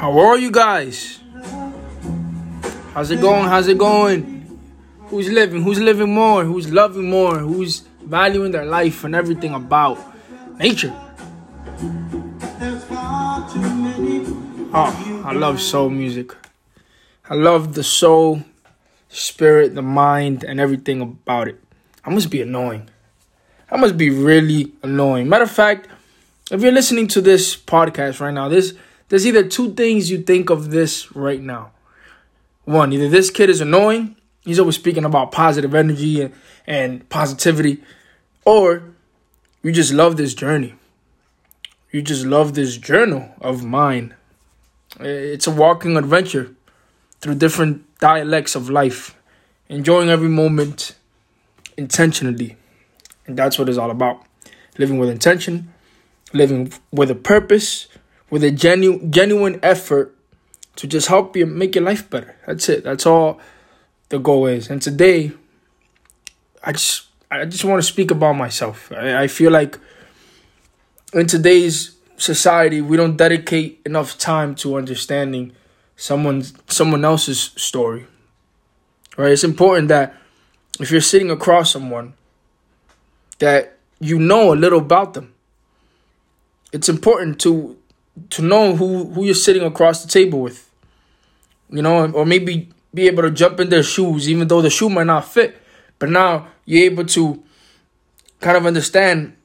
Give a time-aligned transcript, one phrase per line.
[0.00, 1.20] How are you guys?
[2.94, 3.44] How's it going?
[3.44, 4.58] How's it going?
[5.08, 5.62] Who's living?
[5.62, 6.42] Who's living more?
[6.42, 7.36] Who's loving more?
[7.36, 9.98] Who's valuing their life and everything about
[10.56, 10.98] nature?
[14.72, 16.34] Oh, I love soul music.
[17.28, 18.42] I love the soul,
[19.10, 21.62] spirit, the mind, and everything about it.
[22.06, 22.88] I must be annoying.
[23.70, 25.28] I must be really annoying.
[25.28, 25.88] Matter of fact,
[26.50, 28.72] if you're listening to this podcast right now, this
[29.10, 31.72] there's either two things you think of this right now.
[32.64, 36.32] One, either this kid is annoying, he's always speaking about positive energy and,
[36.66, 37.82] and positivity,
[38.44, 38.84] or
[39.62, 40.74] you just love this journey.
[41.90, 44.14] You just love this journal of mine.
[45.00, 46.54] It's a walking adventure
[47.20, 49.16] through different dialects of life,
[49.68, 50.94] enjoying every moment
[51.76, 52.56] intentionally.
[53.26, 54.24] And that's what it's all about.
[54.78, 55.74] Living with intention,
[56.32, 57.88] living with a purpose,
[58.30, 60.14] with a genu- genuine effort
[60.76, 62.36] to just help you make your life better.
[62.46, 62.84] That's it.
[62.84, 63.40] That's all
[64.08, 64.70] the goal is.
[64.70, 65.32] And today,
[66.62, 68.90] I just I just want to speak about myself.
[68.92, 69.78] I, I feel like
[71.12, 75.52] in today's society, we don't dedicate enough time to understanding
[75.96, 78.06] someone's someone else's story.
[79.16, 79.32] Right?
[79.32, 80.14] It's important that
[80.78, 82.14] if you're sitting across someone
[83.40, 85.34] that you know a little about them.
[86.72, 87.76] It's important to
[88.30, 90.70] to know who who you're sitting across the table with.
[91.70, 94.90] You know, or maybe be able to jump in their shoes even though the shoe
[94.90, 95.56] might not fit,
[95.98, 97.42] but now you're able to
[98.40, 99.36] kind of understand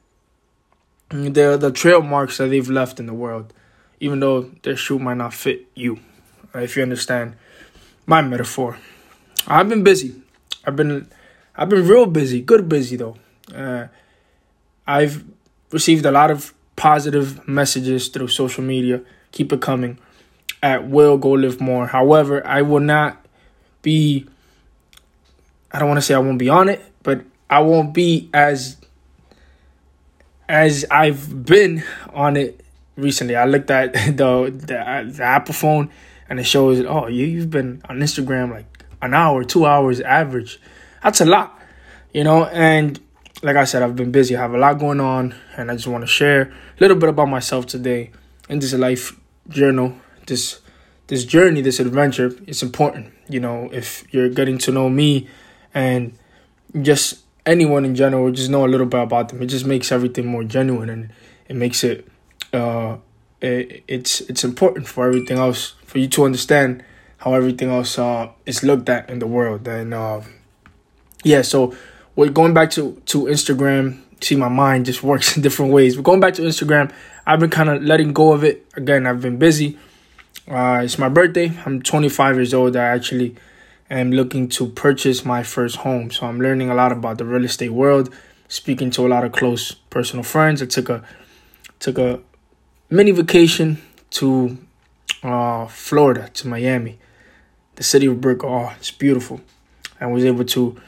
[1.10, 3.52] the the trail marks that they've left in the world,
[4.00, 5.98] even though their shoe might not fit you.
[6.54, 7.36] If you understand
[8.06, 8.78] my metaphor,
[9.46, 10.14] I've been busy.
[10.64, 11.08] I've been
[11.54, 13.16] I've been real busy, good busy though.
[13.54, 13.86] Uh,
[14.86, 15.24] I've
[15.70, 19.02] received a lot of positive messages through social media.
[19.32, 19.98] Keep it coming.
[20.62, 21.86] At will go live more.
[21.86, 23.24] However, I will not
[23.82, 24.26] be.
[25.72, 28.76] I don't want to say I won't be on it, but I won't be as
[30.48, 32.64] as I've been on it
[32.96, 33.36] recently.
[33.36, 35.90] I looked at the the, the Apple phone
[36.28, 38.66] and it shows oh you you've been on Instagram like
[39.02, 40.60] an hour, two hours average.
[41.02, 41.60] That's a lot,
[42.12, 42.46] you know.
[42.46, 42.98] And
[43.42, 44.36] like I said, I've been busy.
[44.36, 47.08] I have a lot going on, and I just want to share a little bit
[47.08, 48.10] about myself today
[48.48, 49.94] in this life journal.
[50.26, 50.60] This
[51.08, 53.12] this journey, this adventure, it's important.
[53.28, 55.28] You know, if you're getting to know me
[55.74, 56.18] and
[56.82, 59.42] just anyone in general, just know a little bit about them.
[59.42, 61.12] It just makes everything more genuine, and
[61.48, 62.08] it makes it.
[62.52, 62.98] Uh,
[63.40, 66.82] it, it's it's important for everything else for you to understand
[67.18, 70.20] how everything else uh, is looked at in the world, and uh,
[71.22, 71.74] yeah, so
[72.16, 74.00] we're going back to to Instagram.
[74.22, 75.96] See, my mind just works in different ways.
[75.96, 76.92] We're going back to Instagram.
[77.26, 78.66] I've been kind of letting go of it.
[78.74, 79.78] Again, I've been busy.
[80.48, 81.52] Uh, it's my birthday.
[81.66, 82.76] I'm 25 years old.
[82.76, 83.34] I actually
[83.90, 86.10] am looking to purchase my first home.
[86.10, 88.14] So I'm learning a lot about the real estate world.
[88.48, 90.62] Speaking to a lot of close personal friends.
[90.62, 91.02] I took a
[91.80, 92.20] took a
[92.88, 94.56] mini vacation to
[95.22, 96.98] uh, Florida to Miami,
[97.74, 98.44] the city of brick.
[98.44, 99.40] Oh, it's beautiful.
[100.00, 100.80] I was able to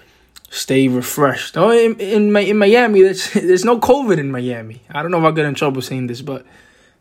[0.50, 1.56] stay refreshed.
[1.56, 4.82] Oh, in in, in Miami, there's there's no COVID in Miami.
[4.90, 6.46] I don't know if I'll get in trouble saying this, but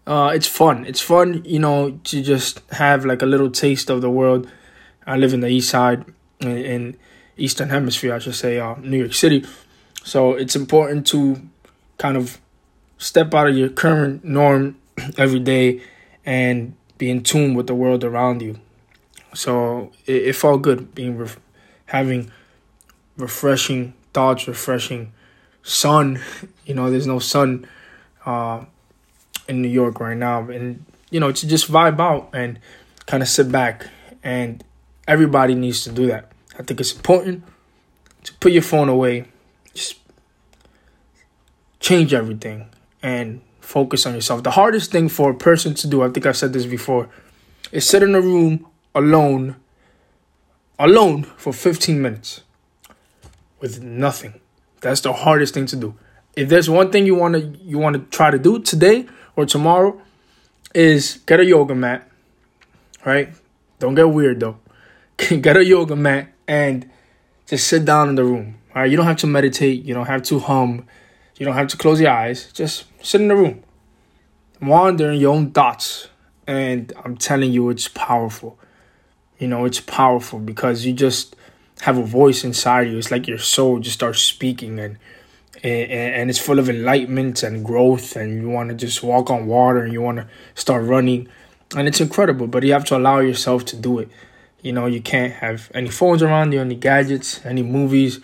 [0.05, 0.85] uh, it's fun.
[0.85, 4.49] It's fun, you know, to just have like a little taste of the world.
[5.05, 6.05] I live in the east side,
[6.39, 6.97] in, in
[7.37, 9.45] Eastern Hemisphere, I should say, uh, New York City.
[10.03, 11.41] So it's important to
[11.97, 12.39] kind of
[12.97, 14.77] step out of your current norm
[15.17, 15.81] every day
[16.25, 18.59] and be in tune with the world around you.
[19.33, 21.39] So it, it felt good being ref-
[21.87, 22.31] having
[23.17, 25.11] refreshing thoughts, refreshing
[25.63, 26.21] sun.
[26.65, 27.67] You know, there's no sun
[28.25, 28.65] uh,
[29.47, 32.59] in New York right now, and you know to just vibe out and
[33.05, 33.87] kind of sit back.
[34.23, 34.63] And
[35.07, 36.31] everybody needs to do that.
[36.59, 37.43] I think it's important
[38.23, 39.25] to put your phone away,
[39.73, 39.99] just
[41.79, 42.69] change everything,
[43.01, 44.43] and focus on yourself.
[44.43, 47.09] The hardest thing for a person to do, I think I've said this before,
[47.71, 48.65] is sit in a room
[48.95, 49.55] alone,
[50.79, 52.41] alone for 15 minutes
[53.59, 54.39] with nothing.
[54.81, 55.95] That's the hardest thing to do.
[56.35, 59.45] If there's one thing you want to you want to try to do today or
[59.45, 59.99] tomorrow
[60.73, 62.07] is get a yoga mat.
[63.05, 63.33] Right?
[63.79, 64.57] Don't get weird though.
[65.17, 66.89] get a yoga mat and
[67.47, 68.59] just sit down in the room.
[68.75, 68.91] All right?
[68.91, 70.85] You don't have to meditate, you don't have to hum,
[71.37, 72.51] you don't have to close your eyes.
[72.51, 73.63] Just sit in the room.
[74.61, 76.09] Wander in your own thoughts.
[76.45, 78.57] And I'm telling you it's powerful.
[79.37, 81.35] You know, it's powerful because you just
[81.81, 82.97] have a voice inside you.
[82.97, 84.97] It's like your soul just starts speaking and
[85.63, 89.79] and, it's full of enlightenment and growth and you want to just walk on water
[89.79, 91.27] and you want to start running
[91.75, 92.47] and it's incredible.
[92.47, 94.09] But you have to allow yourself to do it.
[94.61, 98.19] You know, you can't have any phones around you, any gadgets, any movies,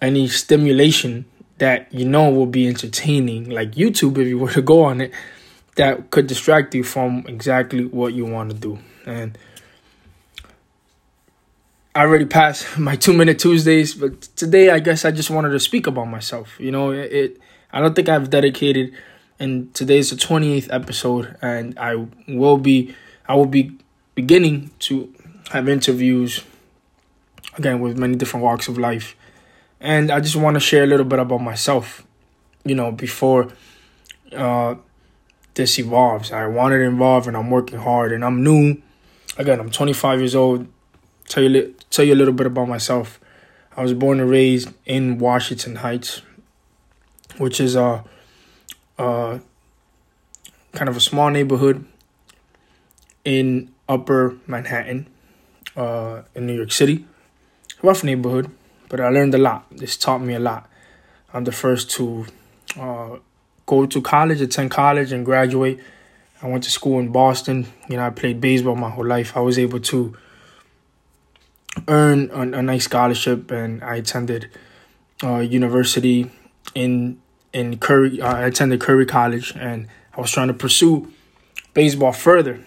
[0.00, 1.26] any stimulation
[1.58, 5.12] that you know will be entertaining, like YouTube, if you were to go on it,
[5.76, 8.78] that could distract you from exactly what you want to do.
[9.06, 9.38] And
[11.96, 15.58] I already passed my two minute Tuesdays, but today I guess I just wanted to
[15.58, 16.54] speak about myself.
[16.60, 17.40] You know, it, it
[17.72, 18.92] I don't think I've dedicated
[19.38, 22.94] and today's the 28th episode and I will be
[23.26, 23.78] I will be
[24.14, 25.10] beginning to
[25.52, 26.44] have interviews
[27.56, 29.16] again with many different walks of life.
[29.80, 32.06] And I just want to share a little bit about myself,
[32.62, 33.48] you know, before
[34.36, 34.74] uh
[35.54, 36.30] this evolves.
[36.30, 38.82] I wanted to evolve and I'm working hard and I'm new.
[39.38, 40.66] Again, I'm 25 years old
[41.28, 43.20] tell you tell you a little bit about myself.
[43.76, 46.22] I was born and raised in Washington Heights,
[47.36, 48.04] which is a,
[48.98, 49.40] a
[50.72, 51.84] kind of a small neighborhood
[53.24, 55.08] in Upper Manhattan,
[55.76, 57.04] uh, in New York City.
[57.82, 58.50] Rough neighborhood,
[58.88, 59.66] but I learned a lot.
[59.70, 60.70] This taught me a lot.
[61.34, 62.24] I'm the first to
[62.80, 63.16] uh,
[63.66, 65.80] go to college, attend college, and graduate.
[66.40, 67.66] I went to school in Boston.
[67.90, 69.36] You know, I played baseball my whole life.
[69.36, 70.16] I was able to
[71.88, 74.50] earn a, a nice scholarship, and I attended
[75.22, 76.30] uh, university
[76.74, 77.20] in
[77.52, 78.20] in Curry.
[78.20, 81.12] Uh, I attended Curry College, and I was trying to pursue
[81.74, 82.60] baseball further,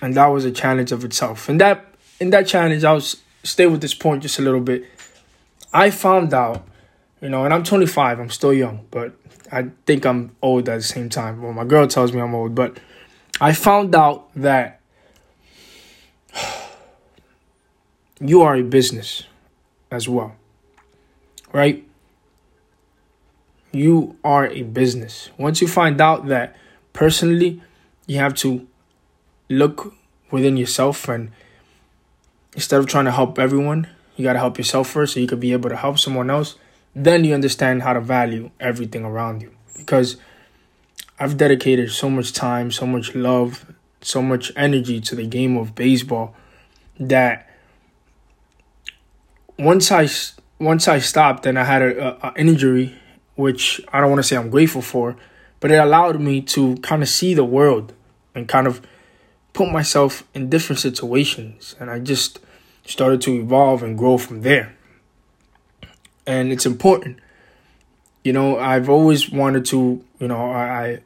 [0.00, 1.48] and that was a challenge of itself.
[1.48, 1.84] And that
[2.20, 4.84] in that challenge, I was stay with this point just a little bit.
[5.72, 6.66] I found out,
[7.20, 8.18] you know, and I'm 25.
[8.18, 9.14] I'm still young, but
[9.52, 11.42] I think I'm old at the same time.
[11.42, 12.78] Well, my girl tells me I'm old, but
[13.40, 14.80] I found out that
[18.20, 19.24] you are a business
[19.90, 20.34] as well.
[21.52, 21.86] Right?
[23.72, 25.30] You are a business.
[25.38, 26.56] Once you find out that
[26.92, 27.62] personally,
[28.06, 28.66] you have to
[29.48, 29.94] look
[30.30, 31.30] within yourself and
[32.54, 35.40] instead of trying to help everyone, you got to help yourself first so you could
[35.40, 36.56] be able to help someone else.
[36.94, 39.52] Then you understand how to value everything around you.
[39.76, 40.16] Because
[41.20, 45.74] I've dedicated so much time, so much love, so much energy to the game of
[45.74, 46.34] baseball
[46.98, 47.45] that
[49.58, 50.08] once I
[50.58, 52.96] once I stopped and I had a, a, injury,
[53.34, 55.16] which I don't want to say I'm grateful for,
[55.60, 57.92] but it allowed me to kind of see the world
[58.34, 58.80] and kind of
[59.52, 62.38] put myself in different situations, and I just
[62.84, 64.76] started to evolve and grow from there.
[66.26, 67.18] And it's important,
[68.24, 68.58] you know.
[68.58, 71.00] I've always wanted to, you know, I,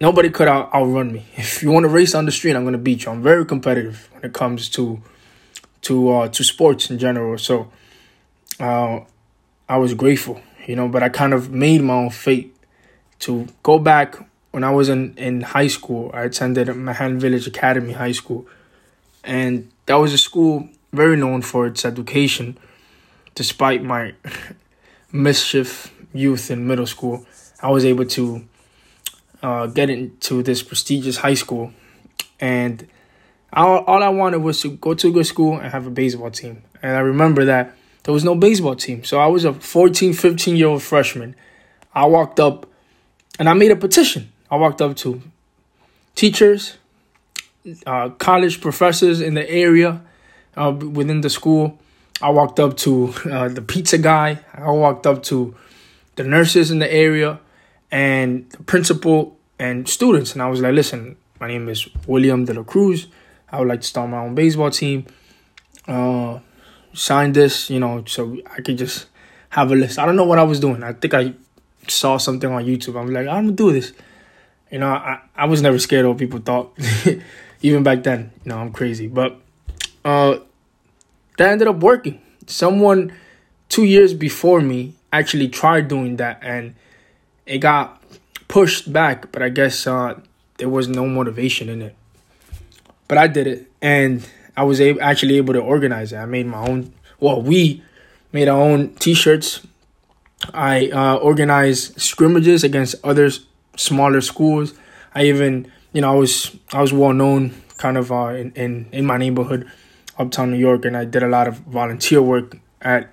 [0.00, 1.24] nobody could out, outrun me.
[1.36, 3.12] If you want to race on the street, I'm gonna beat you.
[3.12, 5.00] I'm very competitive when it comes to
[5.84, 7.38] to uh, to sports in general.
[7.38, 7.70] So
[8.60, 9.00] uh,
[9.68, 12.54] I was grateful, you know, but I kind of made my own fate
[13.20, 14.16] to go back
[14.50, 16.10] when I was in, in high school.
[16.12, 18.46] I attended Manhattan Village Academy High School,
[19.22, 22.56] and that was a school very known for its education.
[23.34, 24.14] Despite my
[25.12, 27.26] mischief youth in middle school,
[27.60, 28.44] I was able to
[29.42, 31.72] uh, get into this prestigious high school,
[32.40, 32.86] and
[33.54, 36.30] all, all I wanted was to go to a good school and have a baseball
[36.30, 36.62] team.
[36.82, 37.74] And I remember that
[38.04, 39.04] there was no baseball team.
[39.04, 41.34] So I was a 14, 15 year old freshman.
[41.94, 42.66] I walked up
[43.38, 44.30] and I made a petition.
[44.50, 45.22] I walked up to
[46.14, 46.76] teachers,
[47.86, 50.02] uh, college professors in the area
[50.56, 51.78] uh, within the school.
[52.22, 54.38] I walked up to uh, the pizza guy.
[54.52, 55.54] I walked up to
[56.16, 57.40] the nurses in the area
[57.90, 60.32] and the principal and students.
[60.32, 63.08] And I was like, listen, my name is William De La Cruz.
[63.54, 65.06] I would like to start my own baseball team.
[65.86, 66.40] Uh,
[66.92, 69.06] sign this, you know, so I could just
[69.50, 69.96] have a list.
[70.00, 70.82] I don't know what I was doing.
[70.82, 71.34] I think I
[71.86, 73.00] saw something on YouTube.
[73.00, 73.92] I'm like, I'm gonna do this.
[74.72, 76.76] You know, I, I was never scared of what people thought.
[77.62, 79.06] Even back then, you know, I'm crazy.
[79.06, 79.40] But
[80.04, 80.38] uh
[81.38, 82.20] that ended up working.
[82.48, 83.12] Someone
[83.68, 86.74] two years before me actually tried doing that and
[87.46, 88.02] it got
[88.48, 90.18] pushed back, but I guess uh
[90.58, 91.96] there was no motivation in it
[93.14, 96.16] but I did it, and I was able, actually able to organize it.
[96.16, 96.92] I made my own.
[97.20, 97.80] Well, we
[98.32, 99.64] made our own T-shirts.
[100.52, 103.30] I uh, organized scrimmages against other
[103.76, 104.74] smaller schools.
[105.14, 108.88] I even, you know, I was I was well known kind of uh, in, in
[108.90, 109.70] in my neighborhood,
[110.18, 113.12] uptown New York, and I did a lot of volunteer work at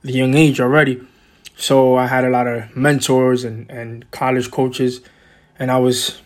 [0.00, 1.02] the young age already.
[1.56, 5.02] So I had a lot of mentors and and college coaches,
[5.58, 6.22] and I was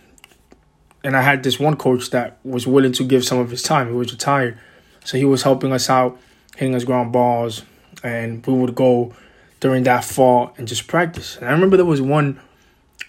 [1.03, 3.89] and I had this one coach that was willing to give some of his time.
[3.89, 4.59] He was retired,
[5.05, 6.19] so he was helping us out,
[6.57, 7.63] hitting us ground balls,
[8.03, 9.15] and we would go
[9.61, 11.37] during that fall and just practice.
[11.37, 12.41] And I remember there was one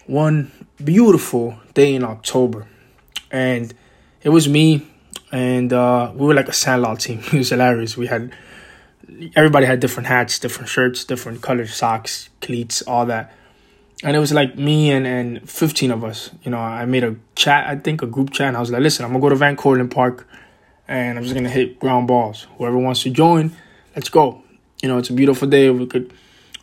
[0.06, 0.50] one
[0.82, 2.66] beautiful day in October,
[3.30, 3.72] and
[4.22, 4.86] it was me,
[5.30, 7.20] and uh, we were like a sandlot team.
[7.26, 7.96] it was hilarious.
[7.96, 8.34] We had
[9.34, 13.32] everybody had different hats, different shirts, different colored socks, cleats, all that.
[14.02, 16.30] And it was like me and, and 15 of us.
[16.42, 18.82] You know, I made a chat, I think a group chat, and I was like,
[18.82, 20.26] listen, I'm to go to Van Cortlandt Park
[20.88, 22.46] and I'm just to hit ground balls.
[22.58, 23.52] Whoever wants to join,
[23.94, 24.42] let's go.
[24.82, 25.70] You know, it's a beautiful day.
[25.70, 26.12] We could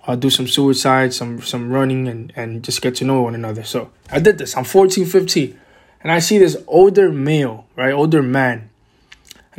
[0.06, 3.64] uh, do some suicide, some some running, and, and just get to know one another.
[3.64, 4.58] So I did this.
[4.58, 5.60] I'm 14, 15.
[6.02, 7.94] And I see this older male, right?
[7.94, 8.70] Older man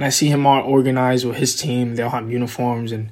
[0.01, 1.95] and I see him all organized with his team.
[1.95, 3.11] They all have uniforms and,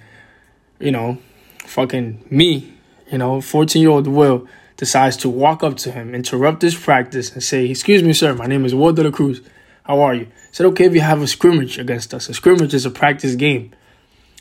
[0.79, 1.19] you know,
[1.67, 2.73] fucking me,
[3.13, 4.49] you know, 14 year old Will
[4.79, 8.47] decides to walk up to him, interrupt his practice, and say, Excuse me, sir, my
[8.47, 9.43] name is Will de la Cruz.
[9.83, 10.25] How are you?
[10.25, 12.29] I said, Okay, if you have a scrimmage against us.
[12.31, 13.73] A scrimmage is a practice game.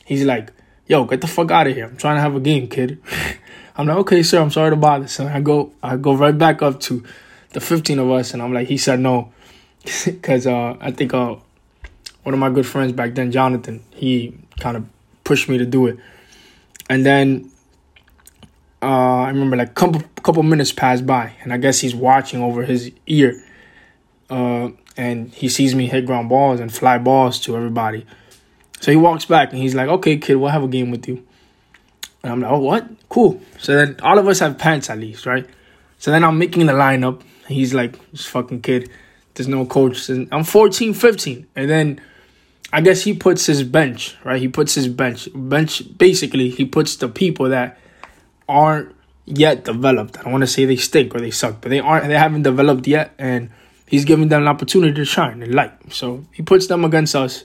[0.05, 0.53] He's like,
[0.85, 1.85] Yo, get the fuck out of here.
[1.85, 3.01] I'm trying to have a game, kid.
[3.77, 5.07] I'm like, okay, sir, I'm sorry to bother.
[5.07, 7.03] So I go I go right back up to
[7.51, 9.31] the 15 of us, and I'm like, he said no.
[10.05, 11.35] Because uh, I think uh,
[12.23, 14.85] one of my good friends back then, Jonathan, he kind of
[15.23, 15.97] pushed me to do it.
[16.89, 17.51] And then
[18.81, 22.63] uh, I remember like couple couple minutes passed by, and I guess he's watching over
[22.63, 23.41] his ear,
[24.29, 28.05] uh, and he sees me hit ground balls and fly balls to everybody.
[28.79, 31.23] So he walks back and he's like, "Okay, kid, we'll have a game with you."
[32.21, 32.87] And I'm like, "Oh, what?
[33.09, 35.47] Cool." So then all of us have pants at least, right?
[35.97, 37.21] So then I'm making the lineup.
[37.47, 38.91] He's like, "This fucking kid,
[39.33, 41.99] there's no coach." And I'm 14, 15, and then
[42.71, 44.39] I guess he puts his bench, right?
[44.39, 45.29] He puts his bench.
[45.33, 47.79] Bench basically he puts the people that
[48.47, 50.17] aren't yet developed.
[50.17, 52.43] I don't want to say they stink or they suck, but they aren't they haven't
[52.43, 53.49] developed yet and
[53.85, 55.73] he's giving them an opportunity to shine and light.
[55.93, 57.43] So he puts them against us.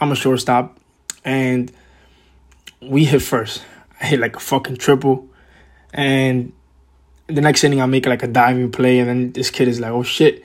[0.00, 0.78] I'm a shortstop
[1.24, 1.70] and
[2.80, 3.62] we hit first.
[4.00, 5.28] I hit like a fucking triple
[5.92, 6.52] and
[7.26, 9.92] the next inning I make like a diving play and then this kid is like,
[9.92, 10.44] "Oh shit."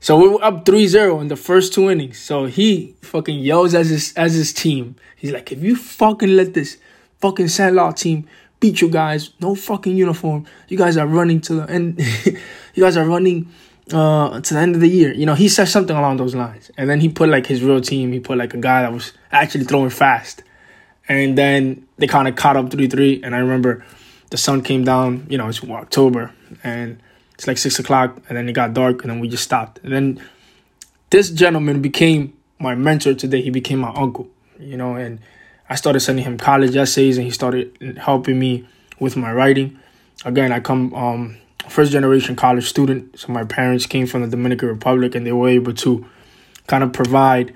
[0.00, 2.18] So we were up 3-0 in the first two innings.
[2.20, 4.96] So he fucking yells as his as his team.
[5.16, 6.78] He's like, if you fucking let this
[7.20, 8.26] fucking Sandlot team
[8.60, 12.00] beat you guys, no fucking uniform, you guys are running to the end.
[12.74, 13.52] you guys are running
[13.92, 15.12] uh to the end of the year.
[15.12, 16.70] You know, he said something along those lines.
[16.76, 18.12] And then he put like his real team.
[18.12, 20.42] He put like a guy that was actually throwing fast.
[21.08, 23.20] And then they kind of caught up 3-3.
[23.24, 23.82] And I remember
[24.30, 26.34] the sun came down, you know, it's October.
[26.62, 27.00] And
[27.38, 29.78] it's like six o'clock, and then it got dark, and then we just stopped.
[29.84, 30.20] And then
[31.10, 33.40] this gentleman became my mentor today.
[33.40, 35.20] He became my uncle, you know, and
[35.68, 38.66] I started sending him college essays, and he started helping me
[38.98, 39.78] with my writing.
[40.24, 41.36] Again, I come um,
[41.68, 45.48] first generation college student, so my parents came from the Dominican Republic, and they were
[45.48, 46.06] able to
[46.66, 47.54] kind of provide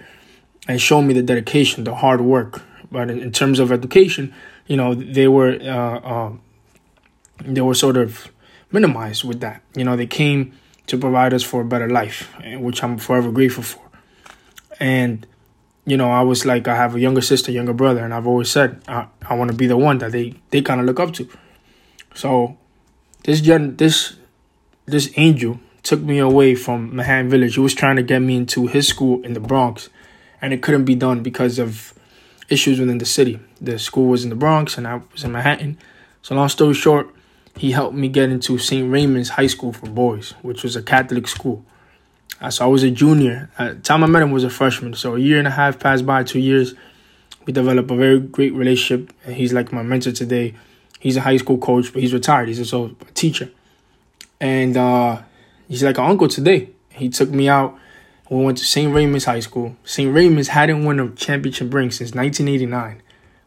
[0.69, 2.63] and show me the dedication, the hard work.
[2.91, 4.35] But in, in terms of education,
[4.67, 6.33] you know, they were uh, uh,
[7.41, 8.31] they were sort of
[8.71, 9.63] minimized with that.
[9.75, 10.53] You know, they came
[10.87, 13.83] to provide us for a better life, which I'm forever grateful for.
[14.81, 15.27] And,
[15.85, 18.51] you know, I was like, I have a younger sister, younger brother, and I've always
[18.51, 21.13] said I, I want to be the one that they, they kind of look up
[21.15, 21.29] to.
[22.15, 22.57] So
[23.25, 24.17] this gen this
[24.87, 27.55] this angel took me away from Manhattan Village.
[27.55, 29.89] He was trying to get me into his school in the Bronx,
[30.41, 31.95] and it couldn't be done because of
[32.49, 33.41] issues within the city.
[33.61, 35.79] The school was in the Bronx, and I was in Manhattan.
[36.21, 37.09] So long story short,
[37.57, 38.91] he helped me get into St.
[38.91, 41.65] Raymond's High School for Boys, which was a Catholic school.
[42.41, 43.51] Uh, so I was a junior.
[43.59, 44.95] At the time I met him was a freshman.
[44.95, 46.75] So a year and a half passed by, two years.
[47.47, 49.13] We developed a very great relationship.
[49.25, 50.55] And he's like my mentor today.
[50.99, 52.49] He's a high school coach, but he's retired.
[52.49, 53.51] He's also a teacher.
[54.41, 55.23] And uh,
[55.69, 56.71] he's like an uncle today.
[56.91, 57.79] He took me out.
[58.31, 58.93] We went to St.
[58.93, 59.77] Raymond's High School.
[59.85, 60.13] St.
[60.13, 63.03] Raymond's hadn't won a championship ring since 1989.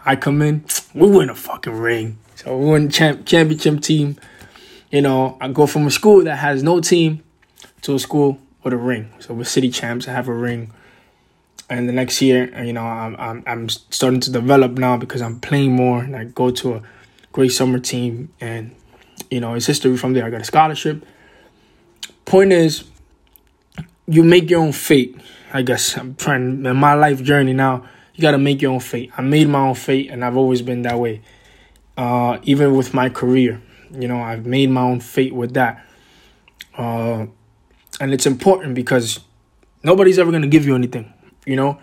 [0.05, 0.63] I come in,
[0.93, 2.19] we win a fucking ring.
[2.35, 4.17] So we win champ- championship team.
[4.91, 7.23] You know, I go from a school that has no team
[7.81, 9.13] to a school with a ring.
[9.19, 10.07] So we're city champs.
[10.07, 10.74] I have a ring.
[11.69, 15.39] And the next year, you know, I'm I'm I'm starting to develop now because I'm
[15.39, 16.81] playing more, and I go to a
[17.31, 18.75] great summer team, and
[19.31, 20.25] you know, it's history from there.
[20.25, 21.05] I got a scholarship.
[22.25, 22.84] Point is,
[24.07, 25.15] you make your own fate.
[25.53, 27.88] I guess I'm trying in my life journey now.
[28.13, 29.12] You got to make your own fate.
[29.17, 31.22] I made my own fate, and I've always been that way
[31.98, 33.62] uh, even with my career.
[33.91, 35.86] You know, I've made my own fate with that.
[36.77, 37.27] Uh,
[37.99, 39.19] and it's important because
[39.83, 41.13] nobody's ever going to give you anything.
[41.45, 41.79] You know,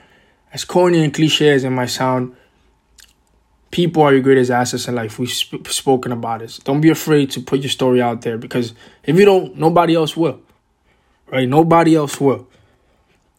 [0.53, 2.37] as corny and cliche as it might sound,
[3.71, 5.19] people are your greatest assets in life.
[5.19, 6.59] We've sp- spoken about this.
[6.59, 10.17] Don't be afraid to put your story out there because if you don't, nobody else
[10.17, 10.41] will.
[11.31, 11.49] Right?
[11.49, 12.49] Nobody else will.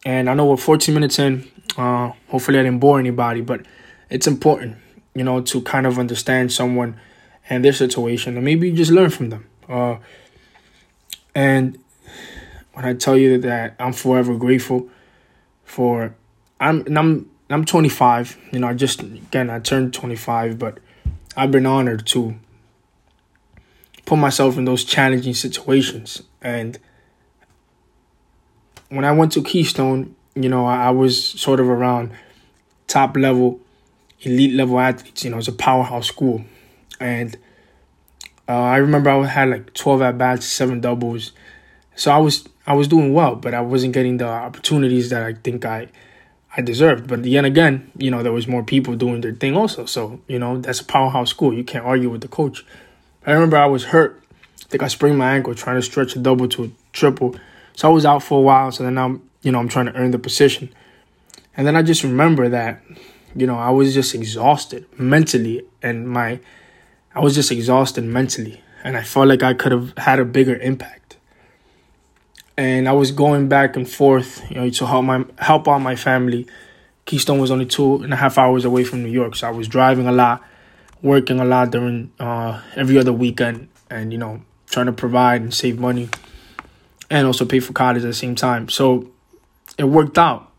[0.04, 1.48] And I know we're 14 minutes in.
[1.76, 3.64] Uh, hopefully, I didn't bore anybody, but
[4.10, 4.78] it's important
[5.14, 6.98] you know, to kind of understand someone
[7.48, 9.46] and their situation, and maybe you just learn from them.
[9.68, 9.96] Uh,
[11.34, 11.78] and
[12.74, 14.88] when I tell you that I'm forever grateful,
[15.64, 16.14] for
[16.60, 18.38] I'm I'm I'm 25.
[18.52, 20.78] You know, I just again I turned 25, but
[21.36, 22.34] I've been honored to
[24.04, 26.22] put myself in those challenging situations.
[26.42, 26.78] And
[28.88, 32.12] when I went to Keystone, you know, I, I was sort of around
[32.86, 33.60] top level,
[34.20, 35.24] elite level athletes.
[35.24, 36.44] You know, it's a powerhouse school,
[36.98, 37.36] and
[38.48, 41.32] uh, I remember I had like 12 at bats, seven doubles.
[41.96, 45.34] So I was I was doing well, but I wasn't getting the opportunities that I
[45.34, 45.88] think I
[46.56, 47.08] I deserved.
[47.08, 49.86] But yet again, you know, there was more people doing their thing also.
[49.86, 51.52] So, you know, that's a powerhouse school.
[51.52, 52.64] You can't argue with the coach.
[53.26, 54.22] I remember I was hurt.
[54.62, 57.36] I think I sprained my ankle trying to stretch a double to a triple.
[57.74, 58.70] So I was out for a while.
[58.70, 60.72] So then I'm, you know, I'm trying to earn the position.
[61.56, 62.82] And then I just remember that,
[63.34, 66.40] you know, I was just exhausted mentally and my
[67.14, 68.60] I was just exhausted mentally.
[68.82, 71.03] And I felt like I could have had a bigger impact.
[72.56, 75.96] And I was going back and forth, you know, to help my help out my
[75.96, 76.46] family.
[77.04, 79.68] Keystone was only two and a half hours away from New York, so I was
[79.68, 80.42] driving a lot,
[81.02, 85.52] working a lot during uh, every other weekend, and you know, trying to provide and
[85.52, 86.08] save money,
[87.10, 88.68] and also pay for college at the same time.
[88.68, 89.10] So
[89.76, 90.50] it worked out,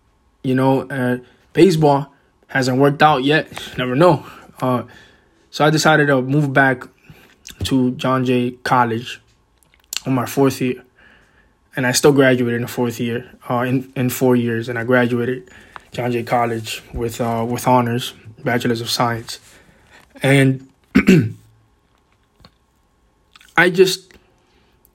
[0.43, 1.21] you know.
[1.53, 2.13] Baseball
[2.47, 3.47] hasn't worked out yet.
[3.77, 4.25] Never know.
[4.61, 4.83] Uh,
[5.49, 6.83] so I decided to move back
[7.63, 9.21] to John Jay College
[10.05, 10.84] on my fourth year.
[11.75, 14.69] And I still graduated in the fourth year, uh, in, in four years.
[14.69, 15.49] And I graduated
[15.91, 18.13] John Jay College with, uh, with honors,
[18.43, 19.39] Bachelor's of Science.
[20.23, 20.69] And
[23.57, 24.13] I just,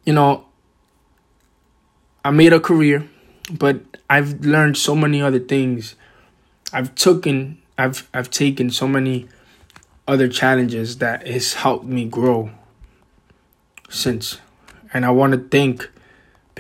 [0.04, 0.46] you know,
[2.24, 3.08] I made a career,
[3.50, 5.94] but I've learned so many other things.
[6.72, 9.28] I've taken I've I've taken so many
[10.06, 12.50] other challenges that has helped me grow
[13.88, 14.38] since.
[14.92, 15.88] And I want to thank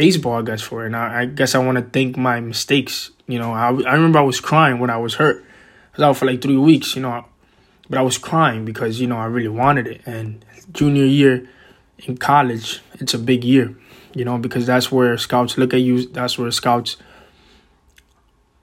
[0.00, 0.86] baseball, I guess, for it.
[0.86, 3.10] And I, I guess I want to thank my mistakes.
[3.26, 5.44] You know, I, I remember I was crying when I was hurt.
[5.92, 7.26] I was out for like three weeks, you know,
[7.90, 10.00] but I was crying because, you know, I really wanted it.
[10.06, 11.46] And junior year
[11.98, 13.76] in college, it's a big year,
[14.14, 16.06] you know, because that's where scouts look at you.
[16.06, 16.96] That's where scouts,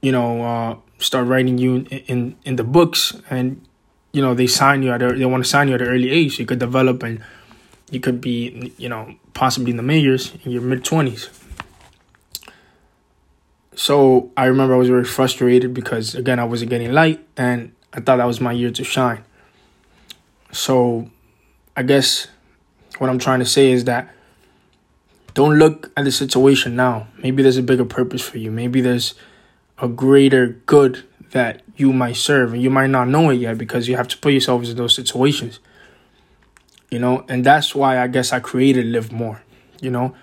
[0.02, 3.14] you know, uh, start writing you in, in, in the books.
[3.30, 3.62] And
[4.14, 6.10] you know they sign you at a, they want to sign you at an early
[6.10, 7.22] age you could develop and
[7.92, 11.30] you could be you know possibly in the majors in your mid 20s
[13.76, 18.00] so i remember i was very frustrated because again i wasn't getting light and i
[18.00, 19.24] thought that was my year to shine.
[20.52, 21.12] So
[21.76, 22.28] i guess
[22.98, 24.10] what i'm trying to say is that
[25.36, 27.10] don't look at the situation now.
[27.22, 28.50] Maybe there's a bigger purpose for you.
[28.50, 29.14] Maybe there's
[29.78, 33.88] a greater good that you might serve and you might not know it yet because
[33.88, 35.60] you have to put yourself in those situations
[36.90, 39.42] you know and that's why i guess i created live more
[39.82, 40.16] you know.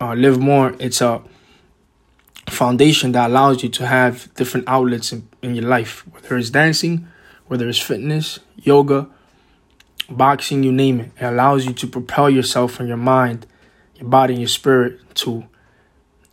[0.00, 1.20] Uh, live more it's a
[2.48, 7.06] foundation that allows you to have different outlets in, in your life whether it's dancing
[7.48, 9.08] whether it's fitness yoga
[10.08, 11.10] boxing you name it.
[11.20, 13.46] It allows you to propel yourself and your mind
[13.96, 15.44] your body and your spirit to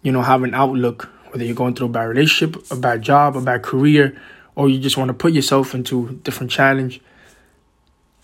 [0.03, 3.35] you know have an outlook whether you're going through a bad relationship, a bad job,
[3.35, 4.17] a bad career,
[4.55, 7.01] or you just want to put yourself into a different challenge,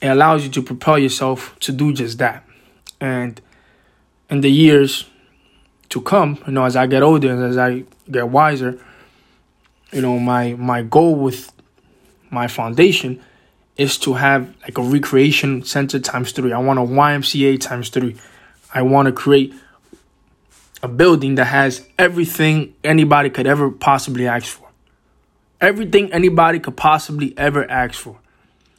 [0.01, 2.43] it allows you to propel yourself to do just that.
[2.99, 3.39] And
[4.29, 5.05] in the years
[5.89, 8.79] to come, you know, as I get older and as I get wiser,
[9.91, 11.51] you know, my my goal with
[12.29, 13.21] my foundation
[13.77, 16.51] is to have like a recreation center times three.
[16.51, 18.15] I want a YMCA times three.
[18.73, 19.53] I want to create
[20.81, 24.67] a building that has everything anybody could ever possibly ask for.
[25.59, 28.17] Everything anybody could possibly ever ask for.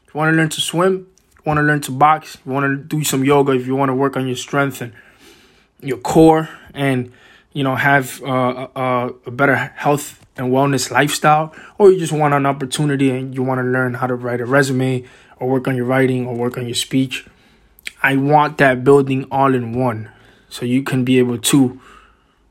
[0.07, 1.07] If you want to learn to swim,
[1.45, 3.95] want to learn to box, you want to do some yoga, if you want to
[3.95, 4.93] work on your strength and
[5.81, 7.13] your core and
[7.53, 12.33] you know have uh, a, a better health and wellness lifestyle, or you just want
[12.35, 15.05] an opportunity and you want to learn how to write a resume
[15.39, 17.27] or work on your writing or work on your speech.
[18.03, 20.11] I want that building all in one
[20.49, 21.81] so you can be able to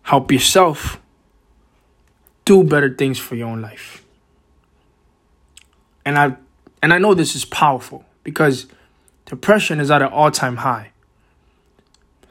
[0.03, 0.99] help yourself
[2.45, 4.03] do better things for your own life.
[6.05, 6.35] And I
[6.81, 8.67] and I know this is powerful because
[9.31, 10.91] depression is at an all-time high.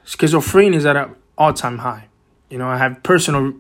[0.05, 2.09] Schizophrenia is at an all-time high.
[2.51, 3.55] You know, I have personal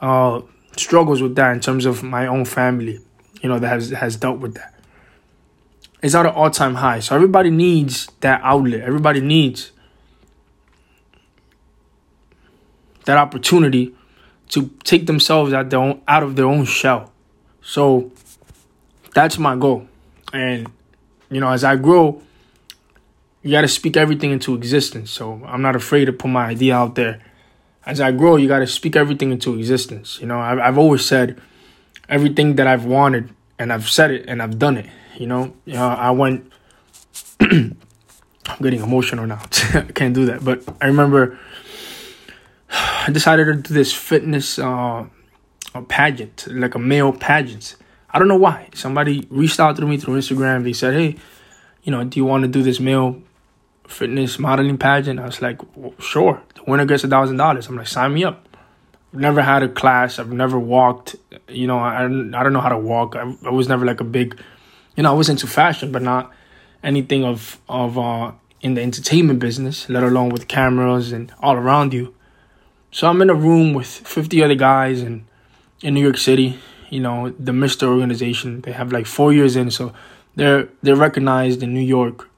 [0.00, 0.40] uh,
[0.76, 2.98] struggles with that in terms of my own family,
[3.40, 4.74] you know, that has has dealt with that.
[6.02, 6.98] It's at an all-time high.
[6.98, 8.80] So everybody needs that outlet.
[8.80, 9.70] Everybody needs
[13.04, 13.94] that opportunity
[14.48, 17.12] to take themselves out their own, out of their own shell.
[17.62, 18.10] So
[19.14, 19.86] that's my goal.
[20.32, 20.72] And
[21.30, 22.20] you know, as I grow,
[23.44, 25.10] you got to speak everything into existence.
[25.10, 27.20] So I'm not afraid to put my idea out there.
[27.86, 30.18] as I grow, you got to speak everything into existence.
[30.18, 31.38] You know, I've, I've always said
[32.08, 33.28] everything that I've wanted,
[33.58, 34.86] and I've said it, and I've done it.
[35.18, 36.50] You know, know I went.
[37.40, 37.76] I'm
[38.62, 39.42] getting emotional now.
[39.74, 40.42] I can't do that.
[40.42, 41.38] But I remember
[42.70, 45.06] I decided to do this fitness uh,
[45.88, 47.76] pageant, like a male pageant.
[48.08, 48.70] I don't know why.
[48.74, 50.64] Somebody reached out to me through Instagram.
[50.64, 51.16] They said, "Hey,
[51.82, 53.20] you know, do you want to do this male
[53.88, 57.68] fitness modeling pageant?" I was like, well, "Sure." The winner gets a thousand dollars.
[57.68, 58.48] I'm like, "Sign me up."
[59.12, 60.18] I've never had a class.
[60.18, 61.14] I've never walked.
[61.48, 63.14] You know, I I don't know how to walk.
[63.14, 64.40] I, I was never like a big,
[64.96, 66.32] you know, I was into fashion, but not
[66.82, 71.92] anything of of uh in the entertainment business, let alone with cameras and all around
[71.92, 72.14] you.
[72.90, 75.26] So I'm in a room with 50 other guys in
[75.82, 76.58] in New York City.
[76.90, 78.62] You know, the Mister organization.
[78.62, 79.92] They have like four years in, so
[80.34, 82.28] they're they're recognized in New York.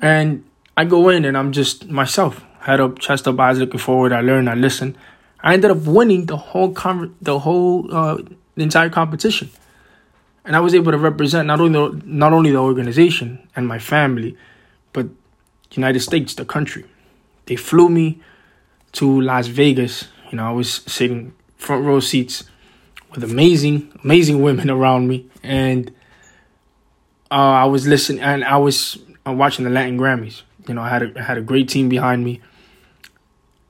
[0.00, 0.44] And
[0.76, 4.12] I go in and I'm just myself, head up, chest up, eyes looking forward.
[4.12, 4.96] I learn, I listen.
[5.40, 8.16] I ended up winning the whole con- the whole uh,
[8.56, 9.50] the entire competition,
[10.44, 13.78] and I was able to represent not only the, not only the organization and my
[13.78, 14.36] family,
[14.92, 15.06] but
[15.72, 16.84] United States, the country.
[17.46, 18.20] They flew me
[18.92, 20.08] to Las Vegas.
[20.30, 22.44] You know, I was sitting front row seats
[23.14, 25.90] with amazing, amazing women around me, and
[27.30, 30.42] uh, I was listening and I was uh, watching the Latin Grammys.
[30.68, 32.40] You know, I had a, I had a great team behind me,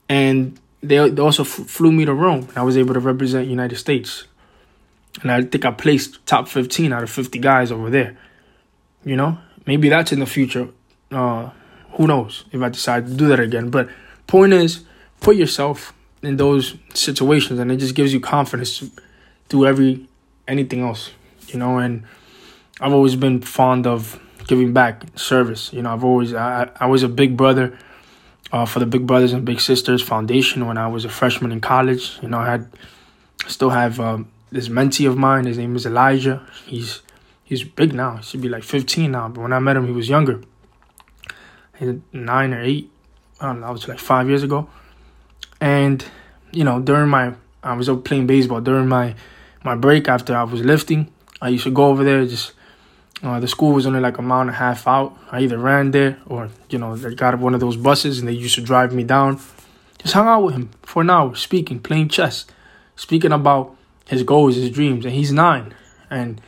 [0.09, 2.47] and they, they also f- flew me to Rome.
[2.55, 4.25] I was able to represent United States,
[5.21, 8.17] and I think I placed top fifteen out of fifty guys over there.
[9.03, 10.69] You know, maybe that's in the future.
[11.11, 11.51] Uh,
[11.91, 13.69] who knows if I decide to do that again?
[13.69, 13.89] But
[14.27, 14.83] point is,
[15.19, 18.91] put yourself in those situations and it just gives you confidence to
[19.49, 20.07] do every
[20.47, 21.11] anything else
[21.47, 22.03] you know and
[22.81, 25.71] i've always been fond of giving back service.
[25.73, 27.77] You know i've always i, I was a big brother
[28.51, 31.61] uh, for the big brothers and big sisters foundation when i was a freshman in
[31.61, 32.17] college.
[32.21, 32.71] You know i had
[33.45, 35.45] I still have um, this mentee of mine.
[35.45, 36.45] His name is elijah.
[36.65, 37.01] He's
[37.43, 38.17] he's big now.
[38.17, 40.41] He should be like 15 now but when i met him he was younger.
[42.11, 42.89] Nine or eight.
[43.39, 44.67] I don't know that was like five years ago.
[45.61, 46.03] And
[46.51, 47.33] you know, during my
[47.63, 48.61] I was up playing baseball.
[48.61, 49.15] During my
[49.63, 51.11] my break after I was lifting.
[51.41, 52.25] I used to go over there.
[52.25, 52.53] Just
[53.23, 55.17] uh, the school was only like a mile and a half out.
[55.31, 58.33] I either ran there or you know they got one of those buses and they
[58.33, 59.39] used to drive me down.
[59.99, 62.45] Just hung out with him for an hour, speaking, playing chess,
[62.95, 63.75] speaking about
[64.07, 65.73] his goals, his dreams, and he's nine,
[66.09, 66.39] and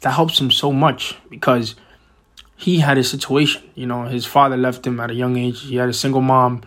[0.00, 1.76] that helps him so much because
[2.56, 3.62] he had a situation.
[3.74, 5.62] You know, his father left him at a young age.
[5.62, 6.62] He had a single mom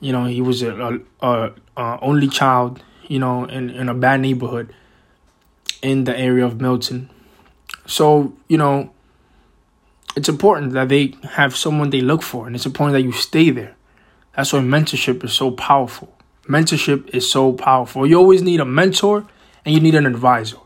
[0.00, 2.82] you know, he was a, a, a, only child.
[3.06, 4.72] You know, in in a bad neighborhood
[5.82, 7.10] in the area of Milton.
[7.86, 8.90] So you know,
[10.16, 13.50] it's important that they have someone they look for, and it's important that you stay
[13.50, 13.76] there.
[14.36, 16.16] That's why mentorship is so powerful.
[16.44, 18.06] Mentorship is so powerful.
[18.06, 19.26] You always need a mentor
[19.64, 20.56] and you need an advisor.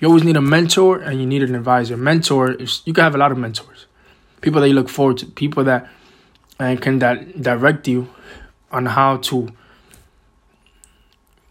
[0.00, 1.96] You always need a mentor and you need an advisor.
[1.96, 3.86] Mentor is you can have a lot of mentors,
[4.40, 5.88] people that you look forward to, people that
[6.58, 8.08] and can that direct you
[8.70, 9.48] on how to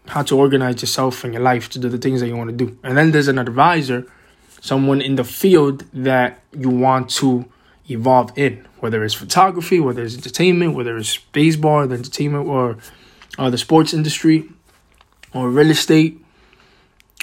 [0.08, 2.56] how to organize yourself and your life to do the things that you want to
[2.56, 2.78] do.
[2.84, 4.06] And then there's an advisor,
[4.60, 7.44] someone in the field that you want to
[7.88, 12.76] evolve in, whether it's photography, whether it's entertainment, whether it's baseball, the entertainment, or
[13.38, 14.48] uh, the sports industry,
[15.32, 16.24] or real estate,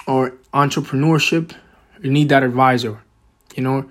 [0.08, 1.54] or entrepreneurship.
[2.02, 3.02] You need that advisor.
[3.56, 3.90] You know,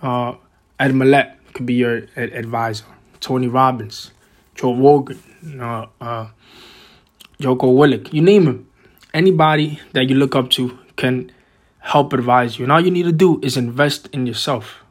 [0.00, 0.34] uh,
[0.78, 2.84] Ed Mylett could be your advisor.
[3.20, 4.10] Tony Robbins,
[4.54, 5.20] Joe Rogan,
[5.60, 6.28] uh, uh,
[7.40, 8.66] Jocko Willink, you name him.
[9.14, 11.30] Anybody that you look up to can
[11.82, 12.64] help advise you.
[12.64, 14.82] And all you need to do is invest in yourself.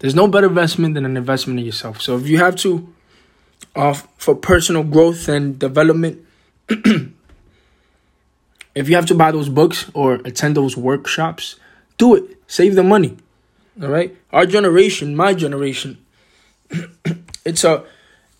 [0.00, 2.02] There's no better investment than an investment in yourself.
[2.02, 2.92] So if you have to,
[3.74, 6.24] uh, for personal growth and development,
[6.68, 7.12] if
[8.88, 11.56] you have to buy those books or attend those workshops,
[11.96, 12.24] do it.
[12.46, 13.16] Save the money.
[13.80, 14.14] All right.
[14.32, 15.98] Our generation, my generation,
[17.44, 17.84] it's a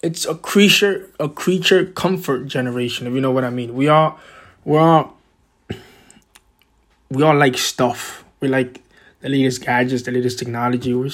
[0.02, 4.18] it's a creature a creature comfort generation if you know what i mean we all
[4.64, 5.13] we're all
[7.14, 8.24] we all like stuff.
[8.40, 8.82] We like
[9.20, 10.92] the latest gadgets the latest technology.
[10.92, 11.10] We're,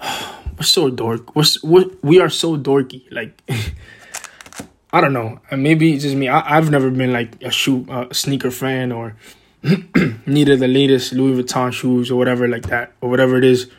[0.56, 1.34] we're so dork.
[1.34, 3.02] We're, we're we are so dorky.
[3.10, 3.42] Like
[4.92, 5.40] i don't know.
[5.50, 6.28] Maybe it's just me.
[6.28, 9.16] I, i've never been like a shoe a sneaker fan or
[10.26, 13.70] needed the latest louis vuitton shoes or whatever like that or whatever it is.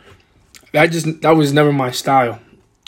[0.71, 2.39] That just that was never my style.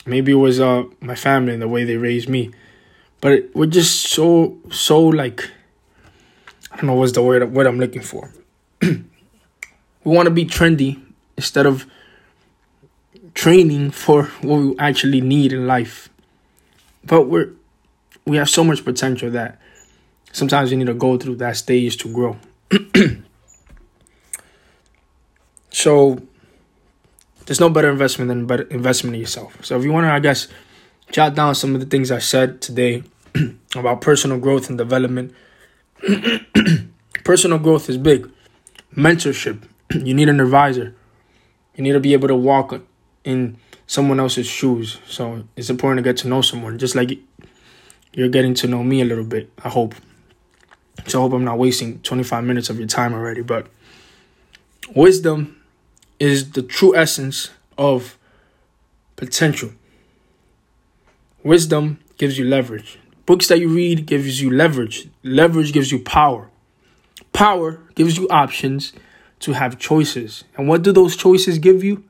[0.05, 2.51] Maybe it was uh my family and the way they raised me.
[3.21, 5.49] But it, we're just so so like
[6.75, 8.33] I don't know what's the word what I'm looking for.
[8.81, 8.99] we
[10.03, 11.01] want to be trendy
[11.37, 11.85] instead of
[13.33, 16.09] training for what we actually need in life.
[17.05, 17.51] But we're
[18.25, 19.57] we have so much potential that
[20.33, 22.35] sometimes you need to go through that stage to grow.
[25.69, 26.19] so
[27.45, 29.63] there's no better investment than better investment in yourself.
[29.63, 30.49] So if you want to, I guess,
[31.09, 33.03] jot down some of the things I said today
[33.77, 35.33] about personal growth and development.
[37.23, 38.29] personal growth is big.
[38.95, 39.63] Mentorship.
[39.93, 40.95] you need an advisor.
[41.75, 42.81] You need to be able to walk
[43.23, 44.99] in someone else's shoes.
[45.07, 47.11] So it's important to get to know someone, just like
[48.13, 49.51] you're getting to know me a little bit.
[49.63, 49.95] I hope.
[51.07, 53.41] So I hope I'm not wasting 25 minutes of your time already.
[53.41, 53.67] But
[54.95, 55.61] wisdom
[56.19, 58.17] is the true essence of
[59.15, 59.71] potential.
[61.43, 62.97] Wisdom gives you leverage.
[63.25, 65.09] Books that you read gives you leverage.
[65.23, 66.49] Leverage gives you power.
[67.33, 68.93] Power gives you options
[69.39, 70.43] to have choices.
[70.55, 72.03] And what do those choices give you?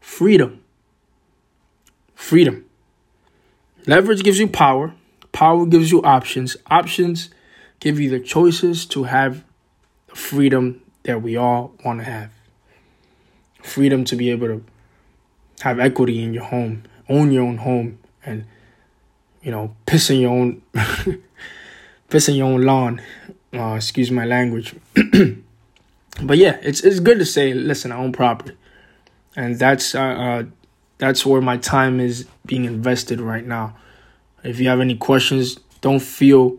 [0.00, 0.62] Freedom.
[2.14, 2.64] Freedom.
[3.86, 4.94] Leverage gives you power.
[5.32, 6.56] Power gives you options.
[6.68, 7.30] Options
[7.80, 9.44] give you the choices to have
[10.08, 12.30] the freedom that we all want to have.
[13.62, 14.64] Freedom to be able to
[15.60, 18.46] have equity in your home, own your own home, and
[19.46, 20.60] you know, pissing your own
[22.10, 23.00] piss in your own lawn.
[23.54, 24.74] Uh, excuse my language.
[26.22, 28.56] but yeah, it's it's good to say, listen, I own property,
[29.36, 30.42] and that's uh, uh,
[30.98, 33.76] that's where my time is being invested right now.
[34.42, 36.56] If you have any questions, don't feel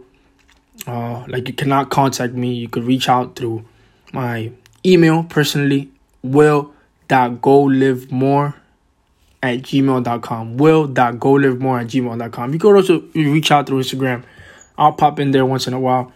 [0.87, 2.53] uh, like you cannot contact me.
[2.53, 3.65] You could reach out through
[4.13, 4.53] my
[4.85, 5.91] email personally,
[6.23, 8.53] will.golivemore
[9.43, 10.57] at gmail.com.
[10.57, 12.53] Will.golivemore at gmail.com.
[12.53, 14.23] You could also reach out through Instagram.
[14.77, 16.11] I'll pop in there once in a while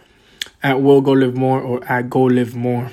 [0.62, 2.90] at Will Go Live More or at Go Live More.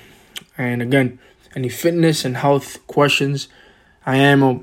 [0.58, 1.20] And again,
[1.56, 3.48] any fitness and health questions,
[4.06, 4.60] I am a,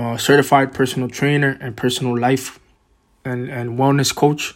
[0.00, 2.58] a certified personal trainer and personal life
[3.24, 4.54] and, and wellness coach.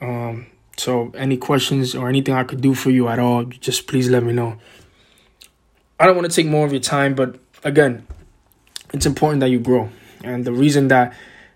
[0.00, 4.08] Um, so any questions or anything I could do for you at all, just please
[4.08, 4.58] let me know.
[5.98, 8.06] I don't want to take more of your time, but again,
[8.92, 9.90] it's important that you grow.
[10.24, 11.14] And the reason that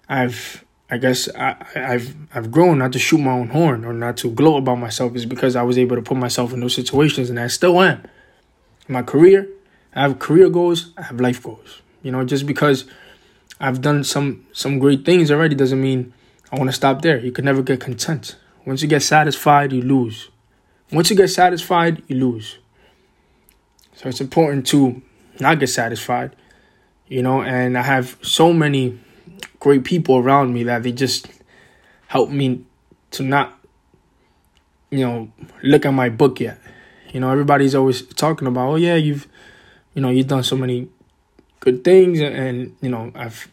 [0.08, 4.16] I've I guess I, have I've grown not to shoot my own horn or not
[4.18, 7.30] to gloat about myself is because I was able to put myself in those situations
[7.30, 8.02] and I still am.
[8.88, 9.48] My career,
[9.94, 11.82] I have career goals, I have life goals.
[12.02, 12.86] You know, just because
[13.60, 16.12] I've done some some great things already doesn't mean
[16.50, 17.18] I want to stop there.
[17.18, 18.36] You can never get content.
[18.66, 20.28] Once you get satisfied, you lose.
[20.90, 22.58] Once you get satisfied, you lose.
[23.94, 25.02] So it's important to
[25.38, 26.34] not get satisfied
[27.10, 28.98] you know, and I have so many
[29.58, 31.26] great people around me that they just
[32.06, 32.64] help me
[33.10, 33.58] to not,
[34.90, 35.30] you know,
[35.62, 36.58] look at my book yet.
[37.12, 39.26] You know, everybody's always talking about, oh yeah, you've,
[39.92, 40.88] you know, you've done so many
[41.58, 43.50] good things, and, and you know, I've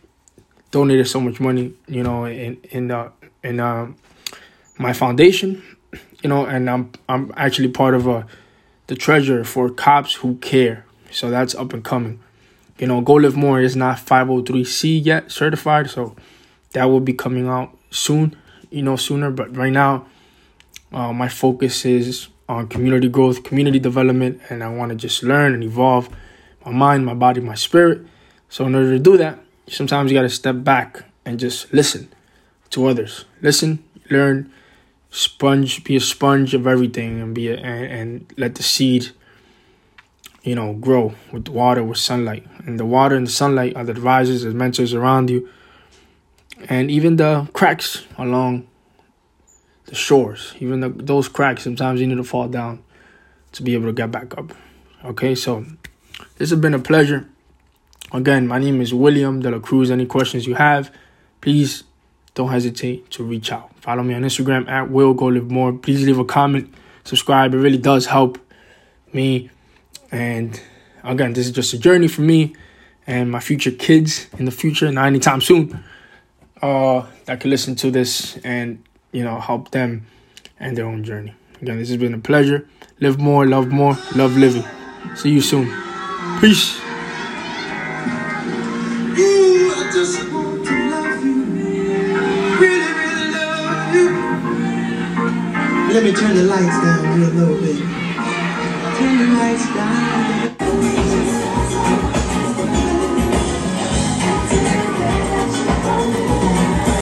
[0.70, 3.10] donated so much money, you know, in in uh,
[3.44, 3.92] in uh,
[4.78, 5.64] my foundation,
[6.22, 8.24] you know, and I'm I'm actually part of a uh,
[8.86, 10.86] the treasure for cops who care.
[11.10, 12.20] So that's up and coming
[12.80, 16.16] you know, Go Live More is not 503C yet certified, so
[16.74, 18.36] that will be coming out soon,
[18.70, 19.32] you know, sooner.
[19.32, 20.06] But right now,
[20.92, 25.54] uh, my focus is on community growth, community development, and I want to just learn
[25.54, 26.10] and evolve
[26.66, 28.06] my mind, my body, my spirit.
[28.50, 32.10] So, in order to do that, sometimes you got to step back and just listen
[32.70, 33.26] to others.
[33.42, 34.52] Listen, learn,
[35.10, 39.10] sponge, be a sponge of everything, and be a, and, and let the seed
[40.48, 42.48] you know, grow with water, with sunlight.
[42.66, 45.50] And the water and the sunlight are the advisors and mentors around you.
[46.70, 48.66] And even the cracks along
[49.88, 52.82] the shores, even the, those cracks, sometimes you need to fall down
[53.52, 54.54] to be able to get back up.
[55.04, 55.66] Okay, so
[56.38, 57.28] this has been a pleasure.
[58.14, 59.92] Again, my name is William De La Cruz.
[59.92, 60.94] Any questions you have,
[61.42, 61.84] please
[62.36, 63.70] don't hesitate to reach out.
[63.82, 65.74] Follow me on Instagram at Will Go Live More.
[65.74, 67.54] Please leave a comment, subscribe.
[67.54, 68.40] It really does help
[69.12, 69.50] me
[70.12, 70.62] and
[71.04, 72.56] again, this is just a journey for me
[73.06, 75.84] and my future kids in the future, not anytime soon,
[76.62, 80.06] uh, that can listen to this and, you know, help them
[80.60, 81.34] and their own journey.
[81.62, 82.68] Again, this has been a pleasure.
[83.00, 84.64] Live more, love more, love living.
[85.16, 85.68] See you soon.
[86.42, 86.80] Peace.
[95.90, 97.97] Let me turn the lights down a little bit.
[99.18, 100.07] Lights down.